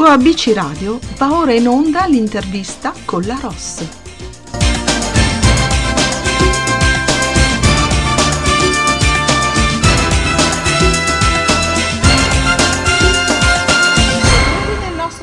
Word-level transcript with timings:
Su 0.00 0.06
ABC 0.06 0.52
Radio 0.54 0.98
va 1.18 1.36
ora 1.36 1.52
in 1.52 1.68
onda 1.68 2.06
l'intervista 2.06 2.94
con 3.04 3.20
la 3.26 3.38
Ross. 3.38 3.86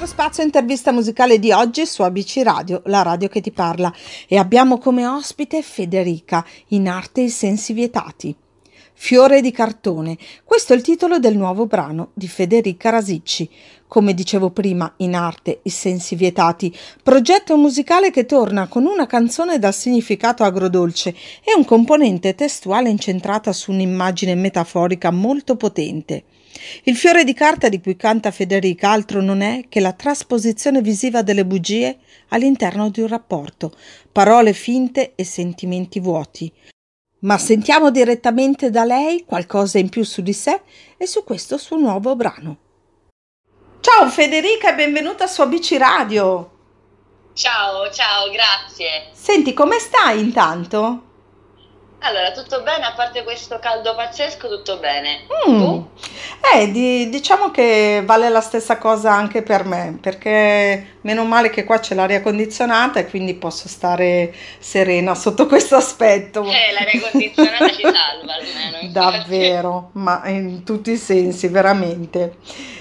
Spazio 0.03 0.43
intervista 0.43 0.91
musicale 0.91 1.39
di 1.39 1.51
oggi 1.51 1.87
su 1.87 2.03
ABC 2.03 2.41
Radio, 2.43 2.83
la 2.85 3.01
radio 3.01 3.29
che 3.29 3.41
ti 3.41 3.49
parla, 3.49 3.91
e 4.27 4.37
abbiamo 4.37 4.77
come 4.77 5.07
ospite 5.07 5.63
Federica, 5.63 6.45
in 6.67 6.87
arte 6.87 7.21
i 7.21 7.29
sensi 7.29 7.73
vietati. 7.73 8.35
Fiore 8.99 9.41
di 9.41 9.51
cartone. 9.51 10.17
Questo 10.43 10.73
è 10.73 10.75
il 10.75 10.81
titolo 10.81 11.19
del 11.19 11.37
nuovo 11.37 11.67
brano 11.67 12.09
di 12.15 12.27
Federica 12.27 12.89
Rasicci. 12.89 13.47
Come 13.87 14.13
dicevo 14.13 14.49
prima, 14.49 14.93
in 14.97 15.15
arte 15.15 15.61
i 15.63 15.69
sensi 15.69 16.15
vietati, 16.15 16.75
progetto 17.01 17.55
musicale 17.55 18.11
che 18.11 18.25
torna 18.25 18.67
con 18.67 18.85
una 18.85 19.07
canzone 19.07 19.59
dal 19.59 19.73
significato 19.73 20.43
agrodolce 20.43 21.15
e 21.41 21.53
un 21.55 21.63
componente 21.63 22.35
testuale 22.35 22.89
incentrata 22.89 23.53
su 23.53 23.71
un'immagine 23.71 24.35
metaforica 24.35 25.09
molto 25.09 25.55
potente. 25.55 26.25
Il 26.83 26.97
fiore 26.97 27.23
di 27.23 27.33
carta 27.33 27.69
di 27.69 27.79
cui 27.79 27.95
canta 27.95 28.31
Federica 28.31 28.89
altro 28.89 29.21
non 29.21 29.39
è 29.39 29.65
che 29.69 29.79
la 29.79 29.93
trasposizione 29.93 30.81
visiva 30.81 31.21
delle 31.21 31.45
bugie 31.45 31.99
all'interno 32.29 32.89
di 32.89 32.99
un 32.99 33.07
rapporto, 33.07 33.73
parole 34.11 34.51
finte 34.51 35.13
e 35.15 35.23
sentimenti 35.23 36.01
vuoti. 36.01 36.51
Ma 37.19 37.37
sentiamo 37.37 37.89
direttamente 37.89 38.69
da 38.69 38.83
lei 38.83 39.23
qualcosa 39.25 39.79
in 39.79 39.87
più 39.87 40.03
su 40.03 40.21
di 40.21 40.33
sé 40.33 40.59
e 40.97 41.07
su 41.07 41.23
questo 41.23 41.57
suo 41.57 41.77
nuovo 41.77 42.15
brano. 42.17 42.65
Ciao 43.89 44.09
Federica 44.09 44.71
e 44.71 44.75
benvenuta 44.75 45.27
su 45.27 45.41
ABC 45.41 45.77
Radio. 45.77 46.49
Ciao, 47.31 47.89
ciao, 47.89 48.29
grazie. 48.29 49.11
Senti, 49.13 49.53
come 49.53 49.79
stai 49.79 50.19
intanto? 50.19 51.03
Allora, 51.99 52.33
tutto 52.33 52.63
bene, 52.63 52.83
a 52.83 52.93
parte 52.95 53.23
questo 53.23 53.59
caldo 53.59 53.95
pazzesco, 53.95 54.49
tutto 54.49 54.77
bene. 54.79 55.25
Mm. 55.49 55.57
Tu? 55.57 55.89
Eh, 56.53 56.69
di- 56.69 57.07
diciamo 57.07 57.49
che 57.49 58.03
vale 58.05 58.27
la 58.27 58.41
stessa 58.41 58.77
cosa 58.77 59.13
anche 59.13 59.41
per 59.41 59.63
me, 59.63 59.97
perché 60.01 60.96
meno 61.07 61.23
male 61.23 61.49
che 61.49 61.63
qua 61.63 61.79
c'è 61.79 61.95
l'aria 61.95 62.21
condizionata 62.21 62.99
e 62.99 63.07
quindi 63.07 63.33
posso 63.33 63.69
stare 63.69 64.35
serena 64.59 65.15
sotto 65.15 65.47
questo 65.47 65.77
aspetto. 65.77 66.43
Eh, 66.43 66.73
l'aria 66.73 67.09
condizionata 67.09 67.69
ci 67.69 67.81
salva 67.81 68.33
almeno. 68.33 68.91
Davvero, 68.91 69.91
ma 69.93 70.27
in 70.27 70.63
tutti 70.65 70.91
i 70.91 70.97
sensi, 70.97 71.47
veramente. 71.47 72.39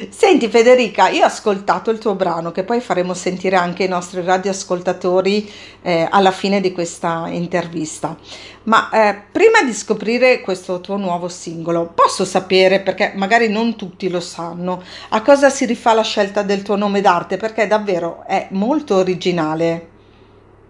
Senti 0.08 0.48
Federica, 0.48 1.08
io 1.08 1.22
ho 1.22 1.26
ascoltato 1.26 1.92
il 1.92 1.98
tuo 1.98 2.16
brano 2.16 2.50
che 2.50 2.64
poi 2.64 2.80
faremo 2.80 3.14
sentire 3.14 3.54
anche 3.54 3.84
ai 3.84 3.88
nostri 3.88 4.20
radioascoltatori 4.20 5.48
eh, 5.82 6.08
alla 6.10 6.32
fine 6.32 6.60
di 6.60 6.72
questa 6.72 7.26
intervista. 7.28 8.16
Ma 8.64 8.90
eh, 8.90 9.22
prima 9.30 9.62
di 9.62 9.72
scoprire 9.72 10.40
questo 10.40 10.80
tuo 10.80 10.96
nuovo 10.96 11.28
singolo, 11.28 11.92
posso 11.94 12.24
sapere, 12.24 12.80
perché 12.80 13.12
magari 13.14 13.48
non 13.48 13.76
tutti 13.76 14.08
lo 14.08 14.18
sanno, 14.18 14.82
a 15.10 15.22
cosa 15.22 15.50
si 15.50 15.66
rifà 15.66 15.94
la 15.94 16.02
scelta 16.02 16.42
del 16.42 16.62
tuo 16.62 16.74
nome 16.74 17.00
d'arte? 17.00 17.36
Perché 17.36 17.68
davvero 17.68 18.15
è 18.26 18.48
molto 18.50 18.96
originale. 18.96 19.88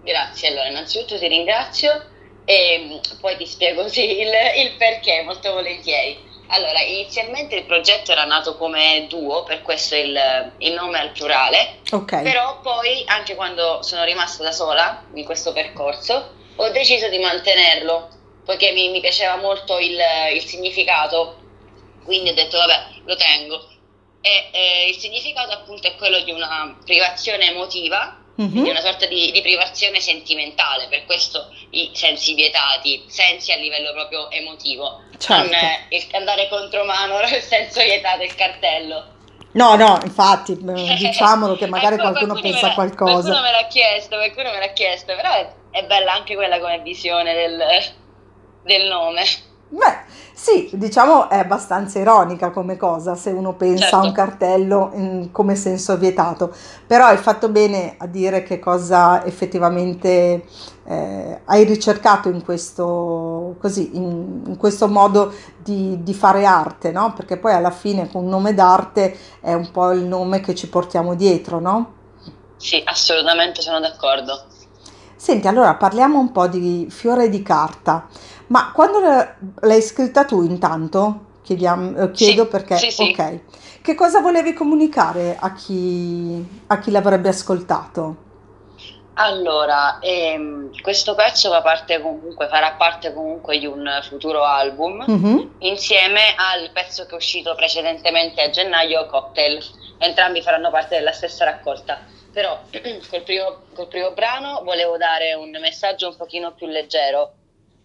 Grazie, 0.02 0.48
allora, 0.48 0.68
innanzitutto 0.68 1.18
ti 1.18 1.28
ringrazio 1.28 1.90
e 2.44 2.78
mm, 2.84 3.18
poi 3.20 3.36
ti 3.36 3.46
spiego 3.46 3.88
sì, 3.88 4.20
il, 4.20 4.30
il 4.58 4.76
perché 4.78 5.22
molto 5.22 5.52
volentieri. 5.52 6.24
Allora, 6.48 6.80
inizialmente 6.80 7.56
il 7.56 7.64
progetto 7.64 8.12
era 8.12 8.24
nato 8.24 8.56
come 8.56 9.06
duo, 9.08 9.42
per 9.42 9.62
questo 9.62 9.96
il, 9.96 10.52
il 10.58 10.72
nome 10.74 11.00
al 11.00 11.10
plurale, 11.10 11.78
Ok, 11.90 12.22
però 12.22 12.60
poi 12.60 13.02
anche 13.06 13.34
quando 13.34 13.82
sono 13.82 14.04
rimasta 14.04 14.44
da 14.44 14.52
sola 14.52 15.04
in 15.14 15.24
questo 15.24 15.52
percorso 15.52 16.34
ho 16.54 16.70
deciso 16.70 17.08
di 17.08 17.18
mantenerlo 17.18 18.08
poiché 18.44 18.70
mi, 18.72 18.90
mi 18.90 19.00
piaceva 19.00 19.36
molto 19.36 19.78
il, 19.78 19.98
il 20.32 20.42
significato, 20.44 21.36
quindi 22.04 22.30
ho 22.30 22.34
detto 22.34 22.56
vabbè 22.56 22.86
lo 23.04 23.16
tengo. 23.16 23.68
E 24.26 24.48
eh, 24.50 24.88
il 24.88 24.96
significato 24.96 25.52
appunto 25.52 25.86
è 25.86 25.94
quello 25.94 26.18
di 26.22 26.32
una 26.32 26.76
privazione 26.84 27.48
emotiva, 27.50 28.24
Mhm. 28.36 28.64
di 28.64 28.68
una 28.68 28.80
sorta 28.80 29.06
di, 29.06 29.30
di 29.30 29.40
privazione 29.40 29.98
sentimentale, 30.00 30.88
per 30.88 31.06
questo 31.06 31.48
i 31.70 31.90
sensi 31.94 32.34
vietati, 32.34 33.04
sensi 33.06 33.50
a 33.52 33.56
livello 33.56 33.92
proprio 33.92 34.30
emotivo, 34.30 35.00
certo. 35.16 35.44
non 35.44 35.54
eh, 35.54 35.86
il 35.88 36.06
andare 36.12 36.48
contromano, 36.48 37.20
nel 37.20 37.40
senso 37.40 37.80
vietato 37.80 38.24
il 38.24 38.34
cartello. 38.34 39.14
No, 39.52 39.74
no, 39.76 40.00
infatti, 40.02 40.52
eh, 40.52 40.94
diciamolo 40.98 41.56
che 41.56 41.66
magari 41.66 41.94
Ecco, 41.94 42.02
qualcuno 42.02 42.32
qualcuno 42.32 42.52
pensa 42.52 42.70
a 42.72 42.74
qualcosa. 42.74 43.12
Qualcuno 43.12 43.40
me 43.40 43.50
l'ha 43.52 43.66
chiesto, 43.68 44.16
qualcuno 44.16 44.50
me 44.50 44.58
l'ha 44.58 44.72
chiesto, 44.72 45.14
però 45.14 45.30
è, 45.30 45.48
è 45.70 45.84
bella 45.84 46.12
anche 46.12 46.34
quella 46.34 46.58
come 46.58 46.80
visione 46.80 47.32
del, 47.32 47.64
del 48.64 48.88
nome. 48.88 49.24
Beh, 49.68 50.04
sì, 50.32 50.70
diciamo 50.74 51.28
è 51.28 51.38
abbastanza 51.38 51.98
ironica 51.98 52.50
come 52.50 52.76
cosa 52.76 53.16
se 53.16 53.30
uno 53.30 53.54
pensa 53.54 53.98
a 53.98 54.00
Certo. 54.00 54.06
un 54.06 54.12
cartello 54.12 54.90
in- 54.94 55.28
come 55.32 55.56
senso 55.56 55.96
vietato, 55.96 56.54
però 56.86 57.06
hai 57.06 57.16
fatto 57.16 57.48
bene 57.48 57.94
a 57.98 58.06
dire 58.06 58.42
che 58.44 58.60
cosa 58.60 59.24
effettivamente 59.24 60.44
eh, 60.84 61.40
hai 61.44 61.64
ricercato 61.64 62.28
in 62.28 62.44
questo, 62.44 63.56
così, 63.60 63.96
in, 63.96 64.42
in 64.46 64.56
questo 64.56 64.86
modo 64.86 65.32
di, 65.58 66.00
di 66.02 66.14
fare 66.14 66.44
arte, 66.46 66.92
no? 66.92 67.12
Perché 67.12 67.36
poi 67.36 67.52
alla 67.52 67.72
fine 67.72 68.08
con 68.08 68.22
un 68.22 68.28
nome 68.30 68.54
d'arte 68.54 69.16
è 69.40 69.52
un 69.52 69.70
po' 69.72 69.90
il 69.90 70.04
nome 70.04 70.38
che 70.40 70.54
ci 70.54 70.68
portiamo 70.68 71.14
dietro, 71.16 71.58
no? 71.58 71.92
Sì, 72.58 72.82
assolutamente 72.84 73.62
sono 73.62 73.80
d'accordo. 73.80 74.48
Senti, 75.18 75.48
allora 75.48 75.74
parliamo 75.76 76.18
un 76.18 76.30
po' 76.30 76.46
di 76.46 76.86
Fiore 76.90 77.28
di 77.30 77.42
carta, 77.42 78.06
ma 78.48 78.72
quando 78.72 78.98
l'hai 79.60 79.82
scritta 79.82 80.24
tu 80.24 80.42
intanto? 80.42 81.24
Chiediam- 81.42 81.96
eh, 81.98 82.10
chiedo 82.12 82.44
Sì, 82.44 82.48
perché, 82.48 82.76
sì, 82.76 82.90
sì. 82.90 83.02
ok. 83.02 83.40
Che 83.82 83.94
cosa 83.94 84.20
volevi 84.20 84.52
comunicare 84.52 85.36
a 85.38 85.52
chi, 85.52 86.44
a 86.66 86.78
chi 86.78 86.90
l'avrebbe 86.90 87.28
ascoltato? 87.28 88.24
Allora, 89.18 89.98
ehm, 90.00 90.70
questo 90.82 91.14
pezzo 91.14 91.50
comunque, 92.02 92.48
farà 92.48 92.72
parte 92.72 93.12
comunque 93.14 93.58
di 93.58 93.66
un 93.66 93.88
futuro 94.02 94.44
album 94.44 95.06
Mhm, 95.08 95.54
insieme 95.60 96.34
al 96.36 96.70
pezzo 96.72 97.06
che 97.06 97.12
è 97.12 97.14
uscito 97.16 97.54
precedentemente 97.54 98.42
a 98.42 98.50
gennaio, 98.50 99.06
Cocktail. 99.06 99.58
Entrambi 99.98 100.42
faranno 100.42 100.70
parte 100.70 100.96
della 100.96 101.12
stessa 101.12 101.44
raccolta. 101.44 101.98
Però 102.30 102.60
col 103.08 103.22
primo, 103.22 103.62
col 103.74 103.88
primo 103.88 104.12
brano 104.12 104.60
volevo 104.64 104.98
dare 104.98 105.32
un 105.32 105.50
messaggio 105.60 106.08
un 106.08 106.16
pochino 106.16 106.52
più 106.52 106.66
leggero, 106.66 107.36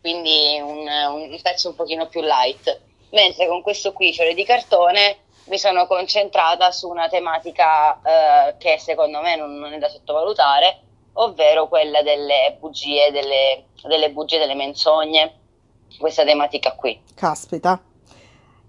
quindi 0.01 0.59
un, 0.59 0.87
un 0.87 1.39
pezzo 1.41 1.69
un 1.69 1.75
pochino 1.75 2.07
più 2.07 2.21
light. 2.21 2.81
Mentre 3.11 3.47
con 3.47 3.61
questo 3.61 3.93
qui, 3.93 4.13
Fiore 4.13 4.33
di 4.33 4.43
cartone, 4.43 5.17
mi 5.45 5.57
sono 5.57 5.85
concentrata 5.85 6.71
su 6.71 6.89
una 6.89 7.07
tematica 7.07 7.99
eh, 8.01 8.55
che 8.57 8.77
secondo 8.79 9.21
me 9.21 9.35
non, 9.35 9.57
non 9.57 9.73
è 9.73 9.77
da 9.77 9.89
sottovalutare, 9.89 10.81
ovvero 11.13 11.67
quella 11.67 12.01
delle 12.01 12.57
bugie, 12.59 13.11
delle, 13.11 13.65
delle 13.83 14.11
bugie, 14.11 14.39
delle 14.39 14.55
menzogne, 14.55 15.39
questa 15.99 16.23
tematica 16.23 16.73
qui. 16.73 16.99
Caspita. 17.13 17.81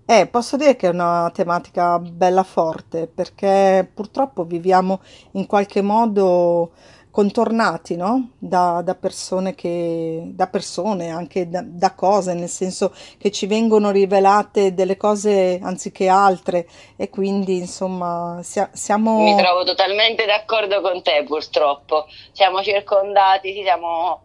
Eh, 0.04 0.26
posso 0.26 0.56
dire 0.56 0.74
che 0.74 0.88
è 0.88 0.90
una 0.90 1.30
tematica 1.32 1.98
bella 1.98 2.42
forte 2.42 3.06
perché 3.06 3.88
purtroppo 3.94 4.42
viviamo 4.44 5.00
in 5.32 5.46
qualche 5.46 5.80
modo 5.80 6.72
contornati, 7.12 7.94
no? 7.94 8.30
Da, 8.38 8.80
da 8.82 8.94
persone 8.94 9.54
che, 9.54 10.22
da 10.24 10.46
persone, 10.46 11.10
anche 11.10 11.48
da, 11.48 11.62
da 11.62 11.94
cose, 11.94 12.32
nel 12.32 12.48
senso 12.48 12.92
che 13.18 13.30
ci 13.30 13.46
vengono 13.46 13.90
rivelate 13.90 14.72
delle 14.72 14.96
cose 14.96 15.60
anziché 15.62 16.08
altre 16.08 16.66
e 16.96 17.10
quindi 17.10 17.58
insomma 17.58 18.40
sia- 18.42 18.70
Mi 18.72 18.78
siamo... 18.78 19.36
trovo 19.36 19.62
totalmente 19.62 20.24
d'accordo 20.24 20.80
con 20.80 21.02
te, 21.02 21.22
purtroppo. 21.24 22.06
Siamo 22.32 22.62
circondati, 22.62 23.62
siamo 23.62 24.22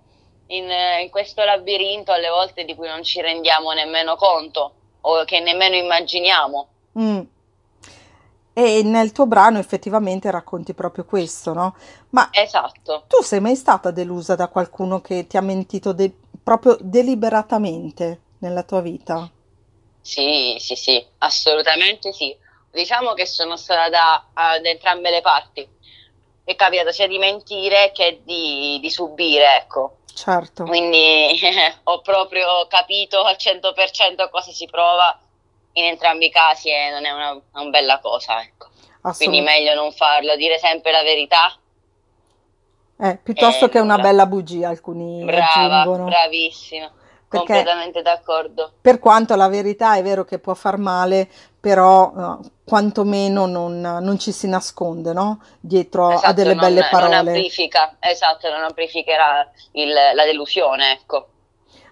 in, 0.48 0.70
in 1.04 1.10
questo 1.10 1.44
labirinto 1.44 2.14
alle 2.14 2.30
volte 2.30 2.64
di 2.64 2.74
cui 2.74 2.88
non 2.88 3.04
ci 3.04 3.20
rendiamo 3.20 3.74
nemmeno 3.74 4.16
conto 4.16 4.72
o 5.02 5.26
che 5.26 5.42
nemmeno 5.42 5.76
immaginiamo. 5.76 6.68
Mm. 6.98 7.20
E 8.58 8.82
nel 8.82 9.12
tuo 9.12 9.28
brano 9.28 9.60
effettivamente 9.60 10.32
racconti 10.32 10.74
proprio 10.74 11.06
questo, 11.06 11.54
no? 11.54 11.76
Ma 12.10 12.30
Esatto. 12.32 13.04
Tu 13.08 13.22
sei 13.22 13.40
mai 13.40 13.56
stata 13.56 13.92
delusa 13.92 14.34
da 14.34 14.48
qualcuno 14.48 15.00
che 15.00 15.28
ti 15.28 15.38
ha 15.38 15.42
mentito 15.42 15.94
de- 15.94 16.12
proprio 16.42 16.76
deliberatamente 16.82 18.20
nella 18.40 18.64
tua 18.64 18.82
vita? 18.82 19.30
Sì, 20.02 20.56
sì, 20.58 20.74
sì, 20.76 21.06
assolutamente 21.20 22.12
sì. 22.12 22.36
Diciamo 22.72 23.14
che 23.14 23.28
sono 23.28 23.58
stata 23.58 23.90
da, 23.90 24.26
ad 24.34 24.66
entrambe 24.66 25.12
le 25.12 25.22
parti. 25.22 25.68
È 26.44 26.56
capitato 26.56 26.92
sia 26.92 27.08
di 27.08 27.20
mentire 27.20 27.92
che 27.94 28.22
di, 28.24 28.80
di 28.82 28.90
subire, 28.90 29.58
ecco. 29.58 29.98
Certo, 30.16 30.64
Quindi 30.64 31.40
ho 31.84 32.02
proprio 32.02 32.66
capito 32.68 33.22
al 33.22 33.36
100% 33.38 34.30
cosa 34.32 34.52
si 34.52 34.66
prova 34.66 35.16
in 35.78 35.86
entrambi 35.86 36.26
i 36.26 36.32
casi 36.32 36.70
è, 36.70 36.92
non 36.92 37.06
è 37.06 37.12
una, 37.12 37.40
una 37.54 37.70
bella 37.70 38.00
cosa, 38.00 38.42
ecco. 38.42 38.68
Quindi 39.16 39.42
meglio 39.42 39.74
non 39.74 39.92
farlo, 39.92 40.36
dire 40.36 40.58
sempre 40.58 40.92
la 40.92 41.04
verità. 41.04 41.56
Eh, 43.00 43.18
piuttosto 43.22 43.66
eh, 43.66 43.70
che 43.70 43.80
una 43.80 43.98
bella 43.98 44.26
bugia, 44.26 44.70
alcuni 44.70 45.24
Brava, 45.24 45.82
aggiungono. 45.82 46.06
bravissima. 46.06 46.92
Perché 47.30 47.54
completamente 47.54 48.02
d'accordo. 48.02 48.74
Per 48.82 49.00
quanto 49.00 49.36
la 49.36 49.50
verità 49.50 49.96
è 49.96 50.04
vero 50.04 50.24
che 50.24 50.40
può 50.40 50.54
far 50.54 50.78
male, 50.78 51.30
però 51.60 52.12
uh, 52.14 52.40
quantomeno 52.64 53.46
non, 53.46 53.82
non, 53.82 54.18
ci 54.18 54.32
si 54.32 54.48
nasconde 54.48 55.12
no? 55.12 55.42
dietro 55.60 56.10
esatto, 56.10 56.26
a 56.26 56.34
delle 56.34 56.54
non, 56.54 56.64
belle 56.64 56.88
parole. 56.90 57.16
Non 57.16 57.28
amplifica, 57.28 57.98
esatto, 58.00 58.50
non 58.50 58.64
amplificherà 58.64 59.50
il, 59.74 59.92
la 59.92 60.24
delusione, 60.24 60.94
ecco. 60.94 61.28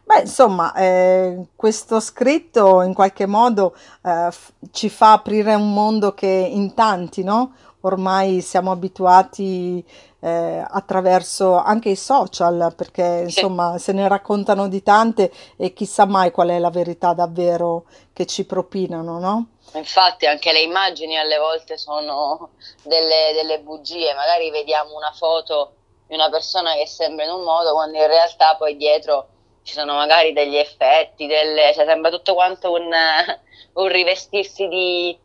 Beh, 0.07 0.19
insomma, 0.19 0.71
eh, 0.75 1.47
questo 1.55 1.99
scritto 1.99 2.83
in 2.83 2.93
qualche 2.93 3.25
modo 3.25 3.75
eh, 4.03 4.29
ci 4.71 4.87
fa 4.87 5.13
aprire 5.13 5.55
un 5.55 5.73
mondo 5.73 6.13
che 6.13 6.27
in 6.27 6.75
tanti, 6.75 7.23
no? 7.23 7.55
Ormai 7.81 8.41
siamo 8.41 8.69
abituati 8.69 9.83
eh, 10.19 10.63
attraverso 10.67 11.57
anche 11.57 11.89
i 11.89 11.95
social, 11.95 12.73
perché 12.75 13.21
insomma 13.23 13.79
se 13.79 13.93
ne 13.93 14.07
raccontano 14.07 14.67
di 14.67 14.83
tante 14.83 15.31
e 15.57 15.73
chissà 15.73 16.05
mai 16.05 16.29
qual 16.29 16.49
è 16.49 16.59
la 16.59 16.69
verità 16.69 17.13
davvero 17.13 17.85
che 18.13 18.27
ci 18.27 18.45
propinano, 18.45 19.17
no? 19.17 19.47
Infatti 19.73 20.27
anche 20.27 20.51
le 20.51 20.61
immagini 20.61 21.17
alle 21.17 21.39
volte 21.39 21.77
sono 21.77 22.51
delle, 22.83 23.33
delle 23.33 23.59
bugie, 23.59 24.13
magari 24.13 24.51
vediamo 24.51 24.95
una 24.95 25.11
foto 25.11 25.73
di 26.07 26.13
una 26.13 26.29
persona 26.29 26.73
che 26.73 26.85
sembra 26.85 27.25
in 27.25 27.31
un 27.31 27.43
modo 27.43 27.73
quando 27.73 27.97
in 27.97 28.05
realtà 28.05 28.55
poi 28.55 28.77
dietro 28.77 29.29
ci 29.65 29.73
sono 29.73 29.95
magari 29.95 30.31
degli 30.31 30.55
effetti, 30.55 31.25
delle, 31.25 31.73
cioè 31.73 31.85
sembra 31.85 32.11
tutto 32.11 32.35
quanto 32.35 32.71
un, 32.71 32.83
un 33.73 33.87
rivestirsi 33.87 34.67
di, 34.67 35.17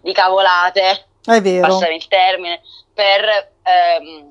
di, 0.00 0.12
cavolate, 0.14 1.08
è 1.26 1.42
vero. 1.42 1.68
passare 1.68 1.94
il 1.94 2.08
termine, 2.08 2.62
per 2.94 3.52
ehm, 3.62 4.30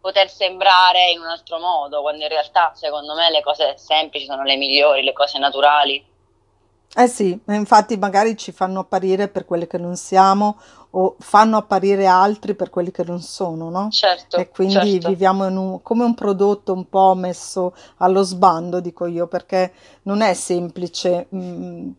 poter 0.00 0.30
sembrare 0.30 1.10
in 1.10 1.20
un 1.20 1.26
altro 1.26 1.58
modo, 1.58 2.00
quando 2.00 2.22
in 2.22 2.30
realtà 2.30 2.72
secondo 2.74 3.14
me 3.14 3.30
le 3.30 3.42
cose 3.42 3.74
semplici 3.76 4.24
sono 4.24 4.42
le 4.42 4.56
migliori, 4.56 5.02
le 5.02 5.12
cose 5.12 5.38
naturali. 5.38 6.02
Eh 6.96 7.06
sì, 7.06 7.38
infatti 7.48 7.98
magari 7.98 8.38
ci 8.38 8.52
fanno 8.52 8.80
apparire 8.80 9.28
per 9.28 9.44
quelle 9.44 9.66
che 9.66 9.76
non 9.76 9.96
siamo 9.96 10.58
o 10.96 11.16
fanno 11.18 11.56
apparire 11.56 12.06
altri 12.06 12.54
per 12.54 12.70
quelli 12.70 12.90
che 12.90 13.04
non 13.04 13.20
sono, 13.20 13.68
no? 13.68 13.88
Certo. 13.90 14.36
E 14.36 14.48
quindi 14.48 14.92
certo. 14.92 15.08
viviamo 15.08 15.46
un, 15.46 15.82
come 15.82 16.04
un 16.04 16.14
prodotto 16.14 16.72
un 16.72 16.88
po' 16.88 17.14
messo 17.14 17.74
allo 17.98 18.22
sbando, 18.22 18.80
dico 18.80 19.06
io, 19.06 19.26
perché 19.26 19.72
non 20.02 20.20
è 20.20 20.34
semplice. 20.34 21.26
Mh, 21.28 21.38
mm, 21.38 21.90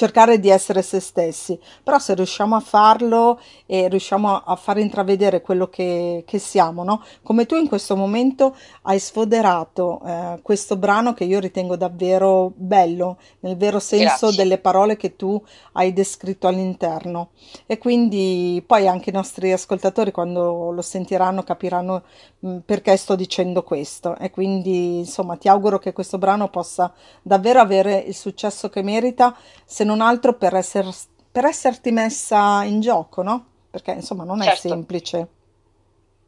cercare 0.00 0.40
di 0.40 0.48
essere 0.48 0.80
se 0.80 0.98
stessi, 0.98 1.60
però 1.82 1.98
se 1.98 2.14
riusciamo 2.14 2.56
a 2.56 2.60
farlo 2.60 3.38
e 3.66 3.86
riusciamo 3.88 4.34
a 4.34 4.56
far 4.56 4.78
intravedere 4.78 5.42
quello 5.42 5.68
che, 5.68 6.24
che 6.26 6.38
siamo, 6.38 6.84
no? 6.84 7.04
Come 7.22 7.44
tu 7.44 7.56
in 7.56 7.68
questo 7.68 7.96
momento 7.96 8.56
hai 8.82 8.98
sfoderato 8.98 10.00
eh, 10.06 10.38
questo 10.40 10.76
brano 10.76 11.12
che 11.12 11.24
io 11.24 11.38
ritengo 11.38 11.76
davvero 11.76 12.50
bello, 12.54 13.18
nel 13.40 13.58
vero 13.58 13.78
senso 13.78 14.28
Grazie. 14.28 14.42
delle 14.42 14.56
parole 14.56 14.96
che 14.96 15.16
tu 15.16 15.38
hai 15.72 15.92
descritto 15.92 16.46
all'interno. 16.46 17.32
E 17.66 17.76
quindi 17.76 18.64
poi 18.66 18.88
anche 18.88 19.10
i 19.10 19.12
nostri 19.12 19.52
ascoltatori 19.52 20.12
quando 20.12 20.70
lo 20.70 20.82
sentiranno 20.82 21.42
capiranno 21.42 22.04
mh, 22.38 22.48
mm, 22.48 22.58
perché 22.64 22.96
sto 22.96 23.16
dicendo 23.16 23.62
questo. 23.62 24.16
E 24.16 24.30
quindi 24.30 24.96
insomma 25.00 25.36
ti 25.36 25.48
auguro 25.48 25.78
che 25.78 25.92
questo 25.92 26.16
brano 26.16 26.48
possa 26.48 26.90
davvero 27.20 27.60
avere 27.60 27.98
il 27.98 28.14
successo 28.14 28.70
che 28.70 28.82
merita 28.82 29.36
se 29.66 29.84
non 29.84 29.89
altro 29.98 30.34
per, 30.34 30.54
esser, 30.54 30.86
per 31.32 31.44
esserti 31.46 31.90
messa 31.90 32.62
in 32.62 32.80
gioco, 32.80 33.22
no? 33.22 33.46
Perché 33.68 33.90
insomma 33.90 34.22
non 34.22 34.40
è 34.42 34.44
Certo. 34.44 34.68
semplice. 34.68 35.28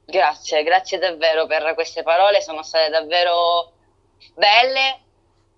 Grazie, 0.05 0.65
grazie 0.65 0.99
davvero 0.99 1.47
per 1.47 1.75
queste 1.75 2.03
parole, 2.03 2.43
sono 2.43 2.65
state 2.65 2.91
davvero 2.91 3.73
belle 4.35 4.99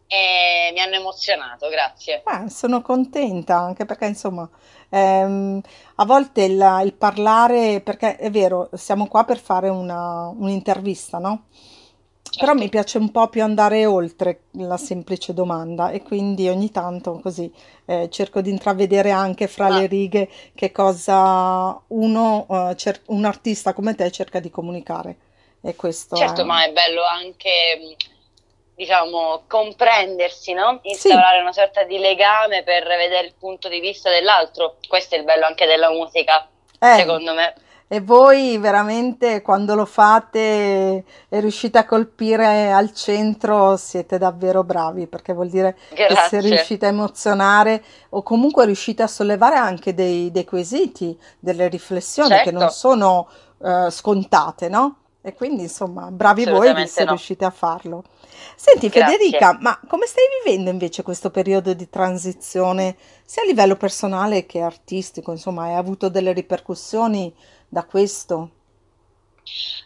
e 0.07 0.71
mi 0.73 0.81
hanno 0.81 0.97
emozionato, 0.97 1.69
grazie. 1.71 2.23
Eh, 2.25 2.51
sono 2.51 2.83
contenta 2.83 3.57
anche 3.57 3.87
perché 3.87 4.07
insomma 4.07 4.49
ehm, 4.91 5.61
a 5.97 6.05
volte 6.05 6.45
il, 6.45 6.81
il 6.85 6.93
parlare, 6.93 7.81
perché 7.81 8.17
è 8.17 8.31
vero, 8.31 8.69
siamo 8.75 9.07
qua 9.09 9.25
per 9.25 9.39
fare 9.39 9.69
una, 9.71 10.29
un'intervista, 10.29 11.19
no? 11.19 11.47
Però 12.39 12.53
mi 12.53 12.61
Certo. 12.61 12.77
piace 12.77 12.99
un 12.99 13.11
po' 13.11 13.29
più 13.29 13.43
andare 13.43 13.87
oltre 13.87 14.45
la 14.53 14.77
semplice 14.77 15.33
domanda 15.35 15.91
e 15.91 16.03
quindi 16.03 16.49
ogni 16.49 16.71
tanto 16.71 17.21
così 17.21 17.53
eh, 17.87 18.09
cerco 18.11 18.41
di 18.41 18.51
intravedere 18.51 19.11
anche 19.11 19.47
fra 19.47 19.69
Ma 19.69 19.79
le 19.79 19.87
righe 19.87 20.29
che 20.55 20.73
cosa 20.73 21.81
uno, 21.89 22.47
eh, 22.49 22.77
cer- 22.77 23.03
un 23.07 23.25
artista 23.25 23.73
come 23.73 23.95
te 23.95 24.11
cerca 24.11 24.41
di 24.41 24.51
comunicare. 24.51 25.17
E 25.61 25.77
questo 25.77 26.17
certo, 26.17 26.43
è... 26.43 26.45
ma 26.45 26.65
è 26.65 26.73
bello 26.73 27.03
anche, 27.05 27.97
diciamo, 28.75 29.45
comprendersi, 29.47 30.53
no? 30.53 30.81
Sì, 30.83 30.89
Instaurare 30.89 31.41
una 31.41 31.53
sorta 31.53 31.85
di 31.85 31.99
legame 31.99 32.63
per 32.63 32.87
vedere 32.87 33.27
il 33.27 33.35
punto 33.39 33.69
di 33.69 33.81
vista 33.81 34.11
dell'altro. 34.11 34.77
Questo 34.87 35.15
è 35.15 35.19
il 35.19 35.25
bello 35.25 35.47
anche 35.47 35.67
della 35.67 35.91
musica, 35.91 36.49
eh, 36.79 36.97
secondo 36.97 37.33
me. 37.33 37.55
E 37.87 38.01
voi 38.01 38.57
veramente 38.59 39.43
quando 39.43 39.75
lo 39.75 39.85
fate 39.85 41.05
e 41.29 41.41
riuscite 41.41 41.79
a 41.79 41.85
colpire 41.85 42.73
al 42.73 42.93
centro 42.93 43.77
siete 43.77 44.17
davvero 44.17 44.65
bravi 44.65 45.07
perché 45.07 45.35
vuol 45.35 45.49
dire 45.49 45.77
che 45.93 46.07
se 46.09 46.15
Grazie. 46.15 46.41
riuscite 46.41 46.87
a 46.87 46.89
emozionare 46.89 47.85
o 48.11 48.23
comunque 48.23 48.65
riuscite 48.65 49.03
a 49.03 49.07
sollevare 49.07 49.57
anche 49.57 49.93
dei, 49.93 50.31
dei 50.31 50.45
quesiti, 50.45 51.17
delle 51.39 51.69
riflessioni 51.69 52.41
che 52.43 52.51
non 52.51 52.63
Certo, 52.63 52.75
sono 52.75 53.29
eh, 53.63 53.91
scontate, 53.91 54.69
no? 54.69 54.97
E 55.27 55.33
quindi 55.33 55.63
insomma, 55.63 56.11
bravi 56.11 56.45
voi 56.45 56.87
se 56.87 57.05
no. 57.05 57.11
riuscite 57.11 57.47
a 57.47 57.51
farlo. 57.51 58.05
Senti 58.57 58.89
Grazie. 58.89 59.17
Federica, 59.17 59.57
ma 59.59 59.81
come 59.89 60.05
stai 60.05 60.25
vivendo 60.45 60.69
invece 60.69 61.03
questo 61.03 61.31
periodo 61.31 61.73
di 61.73 61.89
transizione, 61.89 62.97
sia 63.25 63.43
a 63.43 63.47
livello 63.47 63.77
personale 63.77 64.45
che 64.45 64.61
artistico? 64.61 65.31
Insomma, 65.33 65.65
hai 65.65 65.75
avuto 65.77 66.11
delle 66.11 66.33
ripercussioni 66.33 67.35
da 67.75 67.85
questo? 67.85 68.51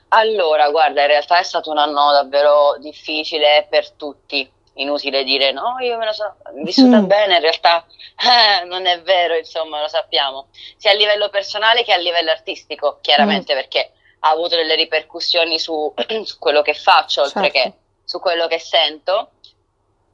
Allora, 0.08 0.70
guarda, 0.70 1.00
in 1.00 1.08
realtà 1.08 1.38
è 1.38 1.43
stato 1.43 1.70
un 1.70 1.79
anno 1.79 2.12
davvero 2.12 2.76
difficile 2.79 3.67
per 3.69 3.90
tutti. 3.93 4.49
Inutile 4.75 5.25
dire 5.25 5.50
no, 5.50 5.75
io 5.81 5.96
me 5.99 6.05
la 6.05 6.12
sono 6.12 6.37
vissuta 6.62 7.00
Mm, 7.00 7.06
bene, 7.06 7.35
in 7.35 7.40
realtà 7.40 7.85
eh, 8.16 8.64
non 8.66 8.87
è 8.87 9.02
vero, 9.02 9.35
insomma, 9.37 9.80
lo 9.80 9.88
sappiamo, 9.88 10.50
sia 10.76 10.92
a 10.92 10.95
livello 10.95 11.30
personale 11.30 11.83
che 11.83 11.92
a 11.92 11.97
livello 11.97 12.30
artistico, 12.30 12.97
mm, 12.99 13.00
chiaramente, 13.00 13.54
perché 13.54 13.90
ha 14.21 14.30
avuto 14.30 14.54
delle 14.54 14.76
ripercussioni 14.76 15.59
su, 15.59 15.92
su 16.23 16.38
quello 16.38 16.62
che 16.62 16.75
faccio, 16.75 17.23
oltre 17.23 17.50
certo. 17.50 17.59
che 17.59 17.73
su 18.04 18.21
quello 18.21 18.47
che 18.47 18.61
sento. 18.61 19.33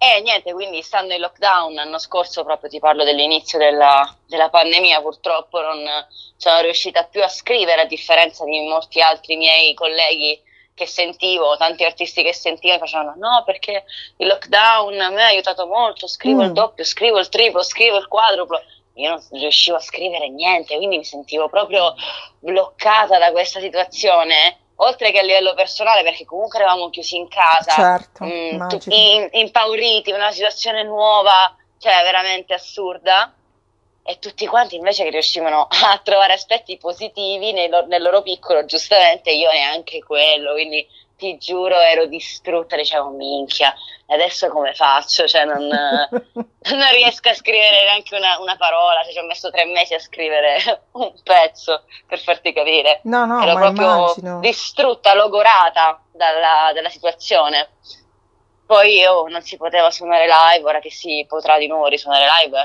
E 0.06 0.20
niente, 0.20 0.52
quindi 0.52 0.82
stando 0.82 1.14
in 1.14 1.20
lockdown 1.20 1.72
l'anno 1.72 1.98
scorso, 1.98 2.44
proprio 2.44 2.68
ti 2.68 2.78
parlo 2.78 3.04
dell'inizio 3.04 3.56
della, 3.56 4.14
della 4.26 4.50
pandemia, 4.50 5.00
purtroppo 5.00 5.62
non 5.62 5.82
sono 6.36 6.60
riuscita 6.60 7.04
più 7.04 7.22
a 7.22 7.28
scrivere, 7.28 7.80
a 7.80 7.86
differenza 7.86 8.44
di 8.44 8.60
molti 8.68 9.00
altri 9.00 9.36
miei 9.36 9.72
colleghi 9.72 10.38
che 10.74 10.86
sentivo, 10.86 11.56
tanti 11.56 11.84
artisti 11.84 12.22
che 12.22 12.34
sentivo, 12.34 12.74
mi 12.74 12.80
facevano 12.80 13.14
no, 13.16 13.44
perché 13.46 13.84
il 14.18 14.26
lockdown 14.26 15.00
a 15.00 15.08
me 15.08 15.22
ha 15.22 15.28
aiutato 15.28 15.66
molto, 15.66 16.06
scrivo 16.06 16.42
il 16.42 16.50
Mm, 16.50 16.54
doppio, 16.54 16.84
scrivo 16.84 17.18
il 17.18 17.30
triplo, 17.30 17.62
scrivo 17.62 17.96
il 17.96 18.06
quadruplo. 18.06 18.60
Io 18.96 19.08
non 19.08 19.22
riuscivo 19.30 19.78
a 19.78 19.80
scrivere 19.80 20.28
niente, 20.28 20.76
quindi 20.76 20.98
mi 20.98 21.04
sentivo 21.04 21.48
proprio 21.48 21.94
bloccata 22.40 23.18
da 23.18 23.32
questa 23.32 23.58
situazione, 23.58 24.63
oltre 24.76 25.10
che 25.12 25.18
a 25.18 25.22
livello 25.22 25.54
personale, 25.54 26.02
perché 26.02 26.24
comunque 26.24 26.58
eravamo 26.58 26.90
chiusi 26.90 27.16
in 27.16 27.28
casa, 27.28 27.72
certo, 27.72 28.24
mh, 28.24 28.28
immagino. 28.28 28.66
tutti 28.68 29.14
in- 29.14 29.28
impauriti, 29.32 30.10
una 30.12 30.32
situazione 30.32 30.82
nuova, 30.82 31.54
cioè 31.78 32.02
veramente 32.02 32.54
assurda. 32.54 33.32
E 34.06 34.18
tutti 34.18 34.46
quanti 34.46 34.76
invece 34.76 35.04
che 35.04 35.10
riuscivano 35.10 35.66
a 35.70 35.98
trovare 36.02 36.34
aspetti 36.34 36.76
positivi 36.76 37.52
nel, 37.52 37.70
loro 37.70 37.86
nel 37.86 38.02
loro 38.02 38.22
piccolo, 38.22 38.64
giustamente 38.66 39.30
io 39.30 39.50
neanche 39.50 40.00
quello, 40.00 40.52
quindi 40.52 40.86
ti 41.16 41.36
giuro 41.38 41.78
ero 41.78 42.06
distrutta, 42.06 42.76
dicevo 42.76 43.10
minchia, 43.10 43.74
e 44.06 44.14
adesso 44.14 44.48
come 44.48 44.74
faccio? 44.74 45.26
Cioè 45.26 45.44
non, 45.44 45.66
non 45.68 46.90
riesco 46.92 47.28
a 47.28 47.34
scrivere 47.34 47.84
neanche 47.84 48.14
una, 48.16 48.38
una 48.40 48.56
parola, 48.56 49.02
cioè, 49.02 49.12
ci 49.12 49.18
ho 49.18 49.24
messo 49.24 49.50
tre 49.50 49.64
mesi 49.64 49.94
a 49.94 49.98
scrivere 49.98 50.82
un 50.92 51.12
pezzo, 51.22 51.84
per 52.06 52.20
farti 52.20 52.52
capire. 52.52 53.00
No, 53.04 53.24
no, 53.26 53.42
Ero 53.42 53.54
proprio 53.54 53.86
immagino. 53.86 54.40
distrutta, 54.40 55.14
logorata 55.14 56.02
dalla, 56.12 56.72
dalla 56.74 56.90
situazione. 56.90 57.70
Poi 58.66 58.96
io 58.96 59.26
non 59.28 59.42
si 59.42 59.56
poteva 59.56 59.90
suonare 59.90 60.26
live, 60.26 60.68
ora 60.68 60.80
che 60.80 60.90
si 60.90 61.24
potrà 61.28 61.58
di 61.58 61.66
nuovo 61.66 61.86
risuonare 61.86 62.24
live, 62.40 62.58